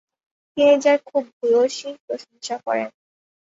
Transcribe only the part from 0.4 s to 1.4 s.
তিনি যার খুব